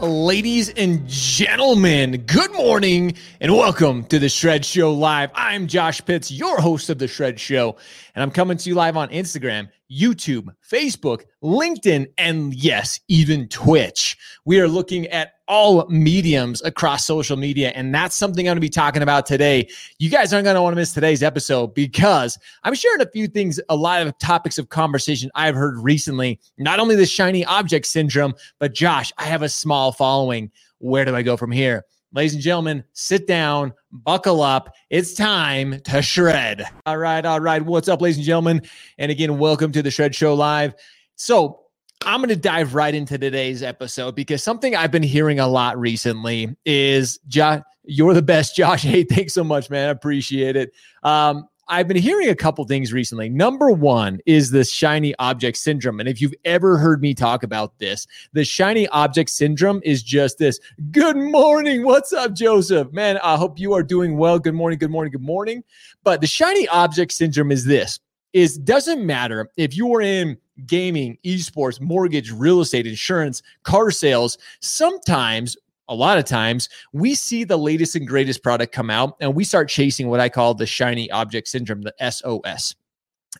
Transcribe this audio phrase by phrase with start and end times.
[0.00, 5.30] Ladies and gentlemen, good morning and welcome to the Shred Show Live.
[5.34, 7.74] I'm Josh Pitts, your host of the Shred Show,
[8.14, 14.16] and I'm coming to you live on Instagram, YouTube, Facebook, LinkedIn, and yes, even Twitch.
[14.44, 18.60] We are looking at all mediums across social media, and that's something I'm going to
[18.60, 19.68] be talking about today.
[19.98, 23.28] You guys aren't going to want to miss today's episode because I'm sharing a few
[23.28, 26.38] things, a lot of topics of conversation I've heard recently.
[26.58, 30.50] Not only the shiny object syndrome, but Josh, I have a small following.
[30.78, 31.84] Where do I go from here?
[32.14, 34.74] Ladies and gentlemen, sit down, buckle up.
[34.88, 36.64] It's time to shred.
[36.86, 37.60] All right, all right.
[37.62, 38.62] What's up, ladies and gentlemen?
[38.96, 40.74] And again, welcome to the Shred Show Live.
[41.16, 41.60] So,
[42.06, 45.78] I'm going to dive right into today's episode because something I've been hearing a lot
[45.78, 48.82] recently is Josh, you're the best, Josh.
[48.88, 49.88] Hey, thanks so much, man.
[49.88, 50.72] I appreciate it.
[51.02, 53.28] Um, I've been hearing a couple things recently.
[53.28, 56.00] Number one is the shiny object syndrome.
[56.00, 60.38] And if you've ever heard me talk about this, the shiny object syndrome is just
[60.38, 60.58] this
[60.90, 61.84] good morning.
[61.84, 62.90] What's up, Joseph?
[62.92, 64.38] Man, I hope you are doing well.
[64.38, 65.62] Good morning, good morning, good morning.
[66.04, 68.00] But the shiny object syndrome is this
[68.32, 74.38] is doesn't matter if you are in gaming, esports, mortgage, real estate, insurance, car sales,
[74.60, 75.56] sometimes
[75.88, 79.44] a lot of times we see the latest and greatest product come out and we
[79.44, 82.74] start chasing what I call the shiny object syndrome, the SOS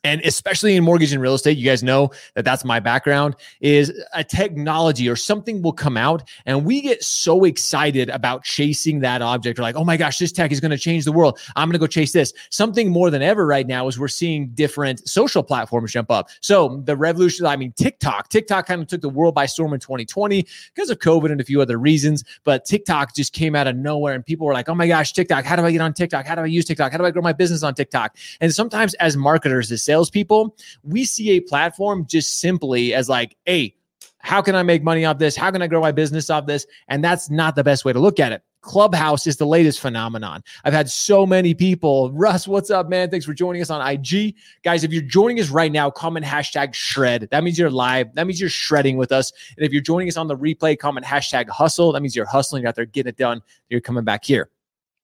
[0.04, 3.92] and especially in mortgage and real estate you guys know that that's my background is
[4.14, 9.22] a technology or something will come out and we get so excited about chasing that
[9.22, 9.58] object.
[9.58, 11.38] Or like oh my gosh this tech is going to change the world.
[11.56, 12.32] I'm going to go chase this.
[12.50, 16.30] Something more than ever right now is we're seeing different social platforms jump up.
[16.40, 19.80] So the revolution i mean tiktok tiktok kind of took the world by storm in
[19.80, 23.76] 2020 because of covid and a few other reasons but tiktok just came out of
[23.76, 26.26] nowhere and people were like oh my gosh tiktok how do i get on tiktok?
[26.26, 26.92] How do i use tiktok?
[26.92, 28.16] How do i grow my business on tiktok?
[28.40, 33.74] And sometimes as marketers as salespeople, we see a platform just simply as like, hey,
[34.18, 35.34] how can I make money off this?
[35.34, 36.66] How can I grow my business off this?
[36.88, 38.42] And that's not the best way to look at it.
[38.60, 40.42] Clubhouse is the latest phenomenon.
[40.64, 42.12] I've had so many people.
[42.12, 43.08] Russ, what's up, man?
[43.08, 44.34] Thanks for joining us on IG.
[44.62, 47.28] Guys, if you're joining us right now, comment hashtag shred.
[47.30, 48.14] That means you're live.
[48.14, 49.32] That means you're shredding with us.
[49.56, 51.92] And if you're joining us on the replay, comment hashtag hustle.
[51.92, 52.66] That means you're hustling.
[52.66, 53.40] Out there getting it done.
[53.70, 54.50] You're coming back here.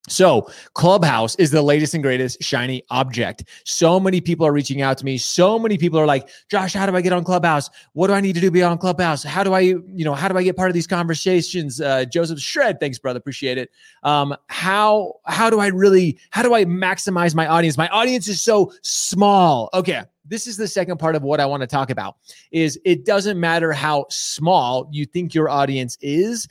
[0.08, 3.44] So, Clubhouse is the latest and greatest shiny object.
[3.64, 5.16] So many people are reaching out to me.
[5.16, 7.70] So many people are like, "Josh, how do I get on Clubhouse?
[7.94, 9.22] What do I need to do to be on Clubhouse?
[9.22, 12.38] How do I, you know, how do I get part of these conversations?" Uh, Joseph
[12.38, 13.70] Shred, thanks, brother, appreciate it.
[14.02, 17.78] Um, how how do I really how do I maximize my audience?
[17.78, 19.70] My audience is so small.
[19.72, 22.16] Okay, this is the second part of what I want to talk about.
[22.52, 26.46] Is it doesn't matter how small you think your audience is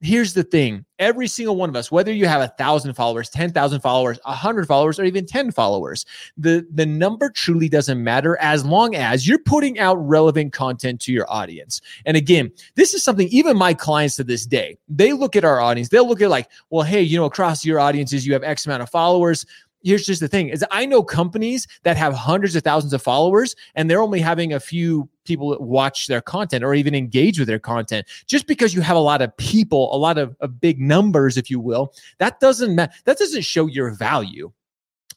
[0.00, 0.84] here's the thing.
[0.98, 4.66] Every single one of us whether you have a thousand followers 10,000 followers a 100
[4.66, 6.06] followers or even 10 followers
[6.38, 11.12] the the number truly doesn't matter as long as you're putting out relevant content to
[11.12, 11.82] your audience.
[12.06, 15.60] And again this is something even my clients to this day they look at our
[15.60, 18.64] audience they'll look at like well hey you know across your audiences you have x
[18.64, 19.44] amount of followers
[19.86, 23.54] here's just the thing is I know companies that have hundreds of thousands of followers
[23.76, 27.60] and they're only having a few people watch their content or even engage with their
[27.60, 28.06] content.
[28.26, 31.50] Just because you have a lot of people, a lot of, of big numbers, if
[31.50, 34.50] you will, that doesn't ma- that doesn't show your value.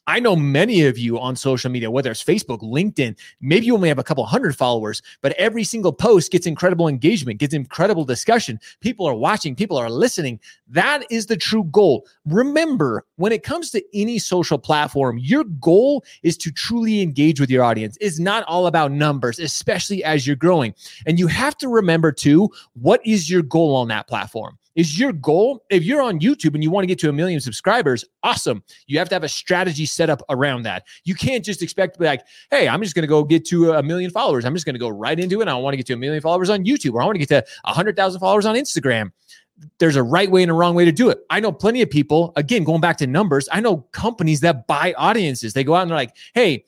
[0.10, 3.90] I know many of you on social media, whether it's Facebook, LinkedIn, maybe you only
[3.90, 8.60] have a couple hundred followers, but every single post gets incredible engagement, gets incredible discussion.
[8.82, 10.40] People are watching, people are listening.
[10.68, 12.08] That is the true goal.
[12.26, 17.52] Remember, when it comes to any social platform, your goal is to truly engage with
[17.52, 17.96] your audience.
[18.02, 20.74] It's not all about numbers, especially as you're growing.
[21.06, 24.58] And you have to remember too, what is your goal on that platform?
[24.80, 27.42] Is your goal, if you're on YouTube and you want to get to a million
[27.42, 28.64] subscribers, awesome.
[28.88, 30.86] You have to have a strategy set up around that.
[31.04, 33.74] You can't just expect to be like, hey, I'm just going to go get to
[33.74, 34.46] a million followers.
[34.46, 35.50] I'm just going to go right into it.
[35.50, 37.28] I want to get to a million followers on YouTube or I want to get
[37.28, 39.12] to 100,000 followers on Instagram
[39.80, 41.20] there's a right way and a wrong way to do it.
[41.30, 44.94] I know plenty of people, again, going back to numbers, I know companies that buy
[44.98, 45.52] audiences.
[45.52, 46.64] They go out and they're like, hey,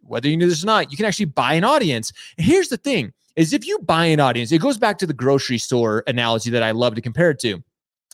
[0.00, 2.10] whether you knew this or not, you can actually buy an audience.
[2.38, 5.14] And here's the thing is if you buy an audience, it goes back to the
[5.14, 7.62] grocery store analogy that I love to compare it to.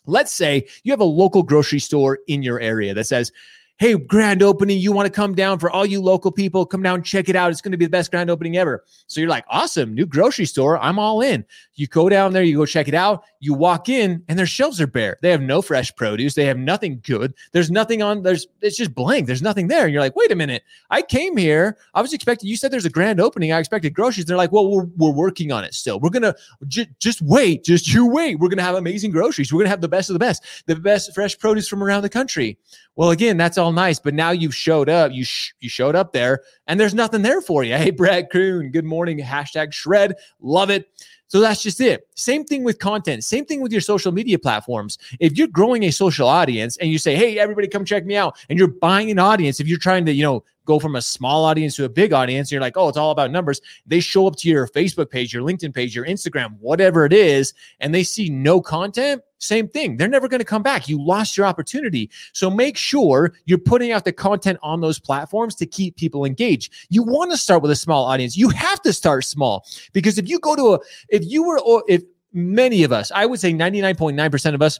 [0.07, 3.31] Let's say you have a local grocery store in your area that says,
[3.79, 7.01] hey, grand opening, you want to come down for all you local people, come down,
[7.01, 7.53] check it out.
[7.53, 8.85] It's going to be the best grand opening ever.
[9.07, 10.79] So you're like, awesome, new grocery store.
[10.79, 11.45] I'm all in.
[11.75, 13.23] You go down there, you go check it out.
[13.39, 15.17] You walk in and their shelves are bare.
[15.23, 16.35] They have no fresh produce.
[16.35, 17.35] They have nothing good.
[17.53, 19.29] There's nothing on, there's, it's just blank.
[19.29, 19.85] There's nothing there.
[19.85, 20.65] And you're like, wait a minute.
[20.91, 21.79] I came here.
[21.95, 23.53] I was expecting, you said there's a grand opening.
[23.53, 24.27] I expected groceries.
[24.27, 26.01] They're like, well, we're, we're working on it still.
[26.01, 27.63] We're going to just wait.
[27.63, 28.41] Just you wait.
[28.41, 29.53] We're going to have amazing groceries.
[29.53, 32.03] We're going to have the best of the best, the best fresh produce from around
[32.03, 32.59] the country.
[32.99, 35.13] Well, again, that's all nice, but now you've showed up.
[35.13, 37.77] You sh- you showed up there, and there's nothing there for you.
[37.79, 39.21] Hey, Brad Kroon, good morning.
[39.21, 40.89] Hashtag shred, love it.
[41.29, 42.09] So that's just it.
[42.17, 43.23] Same thing with content.
[43.23, 44.99] Same thing with your social media platforms.
[45.21, 48.37] If you're growing a social audience and you say, "Hey, everybody, come check me out,"
[48.51, 51.45] and you're buying an audience, if you're trying to, you know, go from a small
[51.45, 54.37] audience to a big audience, you're like, "Oh, it's all about numbers." They show up
[54.37, 58.29] to your Facebook page, your LinkedIn page, your Instagram, whatever it is, and they see
[58.29, 59.97] no content same thing.
[59.97, 60.89] They're never going to come back.
[60.89, 62.11] You lost your opportunity.
[62.33, 66.73] So make sure you're putting out the content on those platforms to keep people engaged.
[66.91, 68.37] You want to start with a small audience.
[68.37, 70.79] You have to start small because if you go to a,
[71.09, 74.79] if you were, if many of us, I would say 99.9% of us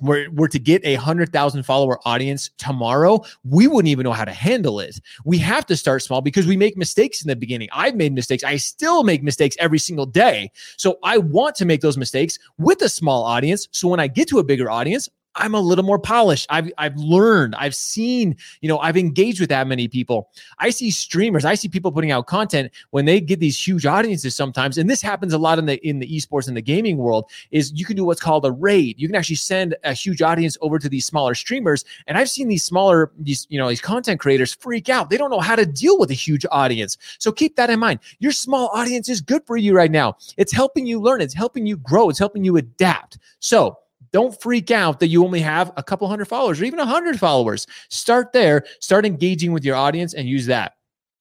[0.00, 4.24] were, were to get a hundred thousand follower audience tomorrow, we wouldn't even know how
[4.24, 5.00] to handle it.
[5.24, 7.68] We have to start small because we make mistakes in the beginning.
[7.72, 8.44] I've made mistakes.
[8.44, 10.50] I still make mistakes every single day.
[10.76, 13.68] So I want to make those mistakes with a small audience.
[13.72, 16.46] So when I get to a bigger audience, I'm a little more polished.
[16.50, 17.54] I've I've learned.
[17.56, 20.30] I've seen, you know, I've engaged with that many people.
[20.58, 24.36] I see streamers, I see people putting out content when they get these huge audiences
[24.36, 24.76] sometimes.
[24.76, 27.72] And this happens a lot in the in the esports and the gaming world is
[27.72, 29.00] you can do what's called a raid.
[29.00, 31.84] You can actually send a huge audience over to these smaller streamers.
[32.06, 35.08] And I've seen these smaller these, you know, these content creators freak out.
[35.08, 36.98] They don't know how to deal with a huge audience.
[37.18, 38.00] So keep that in mind.
[38.18, 40.16] Your small audience is good for you right now.
[40.36, 43.18] It's helping you learn, it's helping you grow, it's helping you adapt.
[43.40, 43.78] So
[44.12, 47.18] don't freak out that you only have a couple hundred followers or even a hundred
[47.18, 47.66] followers.
[47.88, 50.74] Start there, start engaging with your audience and use that.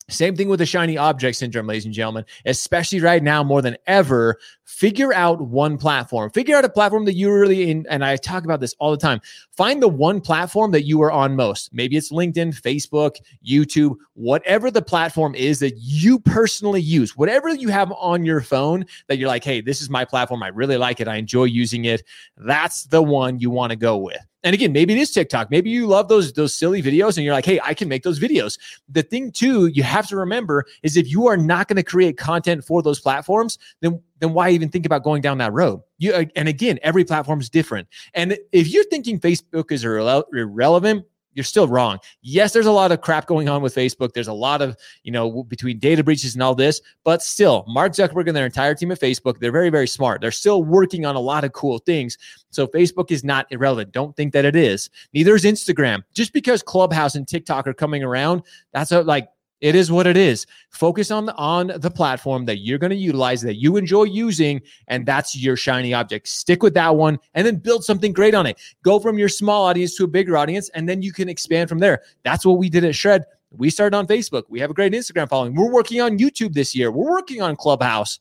[0.09, 3.77] Same thing with the shiny object syndrome, ladies and gentlemen, especially right now more than
[3.88, 4.38] ever.
[4.65, 6.30] Figure out one platform.
[6.31, 7.86] Figure out a platform that you're really in.
[7.89, 9.21] And I talk about this all the time.
[9.51, 11.74] Find the one platform that you are on most.
[11.74, 17.69] Maybe it's LinkedIn, Facebook, YouTube, whatever the platform is that you personally use, whatever you
[17.69, 20.42] have on your phone that you're like, hey, this is my platform.
[20.44, 21.07] I really like it.
[21.07, 22.03] I enjoy using it.
[22.38, 24.25] That's the one you want to go with.
[24.43, 25.51] And again, maybe it is TikTok.
[25.51, 28.19] Maybe you love those those silly videos and you're like, "Hey, I can make those
[28.19, 28.57] videos."
[28.89, 32.17] The thing too, you have to remember is if you are not going to create
[32.17, 35.81] content for those platforms, then then why even think about going down that road?
[35.99, 37.88] You and again, every platform is different.
[38.13, 42.00] And if you're thinking Facebook is irrele- irrelevant, you're still wrong.
[42.22, 44.13] Yes, there's a lot of crap going on with Facebook.
[44.13, 47.94] There's a lot of, you know, between data breaches and all this, but still, Mark
[47.94, 50.22] Zuckerberg and their entire team at Facebook, they're very, very smart.
[50.22, 52.18] They're still working on a lot of cool things.
[52.50, 53.92] So Facebook is not irrelevant.
[53.92, 54.89] Don't think that it is.
[55.13, 56.04] Neither is Instagram.
[56.13, 58.44] Just because Clubhouse and TikTok are coming around,
[58.74, 59.30] that's a, like
[59.62, 60.46] it is what it is.
[60.72, 64.62] Focus on the on the platform that you're going to utilize that you enjoy using,
[64.88, 66.28] and that's your shiny object.
[66.28, 68.60] Stick with that one, and then build something great on it.
[68.84, 71.80] Go from your small audience to a bigger audience, and then you can expand from
[71.80, 72.02] there.
[72.24, 73.24] That's what we did at Shred.
[73.52, 74.44] We started on Facebook.
[74.50, 75.56] We have a great Instagram following.
[75.56, 76.92] We're working on YouTube this year.
[76.92, 78.19] We're working on Clubhouse.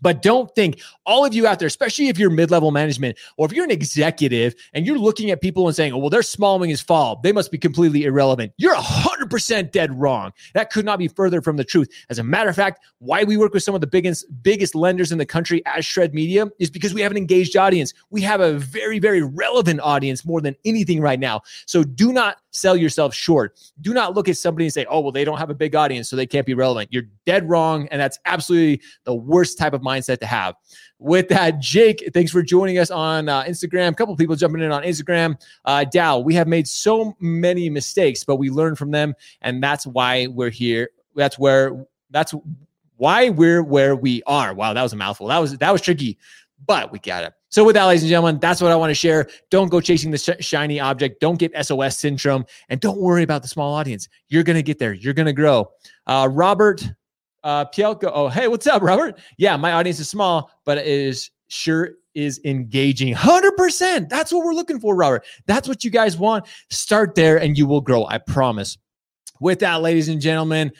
[0.00, 3.46] But don't think all of you out there, especially if you're mid level management or
[3.46, 6.58] if you're an executive and you're looking at people and saying, oh, well, their small
[6.58, 7.20] wing is fall.
[7.22, 8.52] They must be completely irrelevant.
[8.56, 8.76] You're
[9.30, 10.32] 100% dead wrong.
[10.54, 11.88] That could not be further from the truth.
[12.08, 15.12] As a matter of fact, why we work with some of the biggest, biggest lenders
[15.12, 17.94] in the country as Shred Media is because we have an engaged audience.
[18.10, 21.42] We have a very, very relevant audience more than anything right now.
[21.66, 23.58] So do not sell yourself short.
[23.80, 26.08] Do not look at somebody and say, oh, well, they don't have a big audience,
[26.08, 26.92] so they can't be relevant.
[26.92, 27.88] You're dead wrong.
[27.90, 30.54] And that's absolutely the worst type of mindset to have.
[30.98, 33.92] With that, Jake, thanks for joining us on uh, Instagram.
[33.92, 35.40] A couple people jumping in on Instagram.
[35.64, 39.14] Uh, Dow, we have made so many mistakes, but we learn from them.
[39.40, 40.90] And that's why we're here.
[41.14, 42.34] That's where, that's
[42.96, 44.52] why we're where we are.
[44.52, 45.28] Wow, that was a mouthful.
[45.28, 46.18] That was, that was tricky,
[46.66, 47.32] but we got it.
[47.50, 49.28] So, with that, ladies and gentlemen, that's what I want to share.
[49.50, 51.20] Don't go chasing the sh- shiny object.
[51.20, 52.44] Don't get SOS syndrome.
[52.68, 54.08] And don't worry about the small audience.
[54.28, 54.92] You're going to get there.
[54.92, 55.70] You're going to grow.
[56.06, 56.88] Uh, Robert
[57.42, 58.10] uh, Pielko.
[58.12, 59.18] Oh, hey, what's up, Robert?
[59.36, 64.08] Yeah, my audience is small, but it is sure is engaging 100%.
[64.08, 65.24] That's what we're looking for, Robert.
[65.46, 66.46] That's what you guys want.
[66.70, 68.06] Start there and you will grow.
[68.06, 68.78] I promise.
[69.40, 70.72] With that, ladies and gentlemen,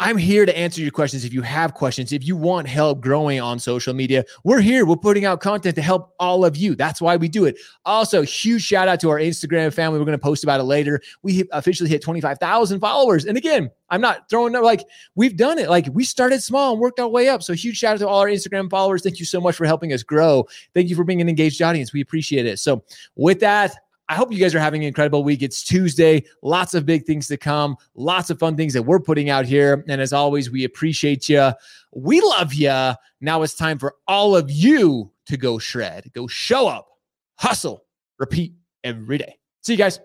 [0.00, 1.24] I'm here to answer your questions.
[1.24, 4.84] If you have questions, if you want help growing on social media, we're here.
[4.84, 6.74] We're putting out content to help all of you.
[6.74, 7.56] That's why we do it.
[7.84, 10.00] Also, huge shout out to our Instagram family.
[10.00, 11.00] We're going to post about it later.
[11.22, 13.24] We officially hit 25,000 followers.
[13.24, 14.84] And again, I'm not throwing up like
[15.14, 15.70] we've done it.
[15.70, 17.44] Like we started small and worked our way up.
[17.44, 19.02] So huge shout out to all our Instagram followers.
[19.02, 20.44] Thank you so much for helping us grow.
[20.74, 21.92] Thank you for being an engaged audience.
[21.92, 22.58] We appreciate it.
[22.58, 22.82] So
[23.14, 23.76] with that,
[24.08, 25.42] I hope you guys are having an incredible week.
[25.42, 29.30] It's Tuesday, lots of big things to come, lots of fun things that we're putting
[29.30, 29.84] out here.
[29.88, 31.52] And as always, we appreciate you.
[31.94, 32.92] We love you.
[33.20, 36.88] Now it's time for all of you to go shred, go show up,
[37.36, 37.84] hustle,
[38.18, 39.38] repeat every day.
[39.62, 40.00] See you guys.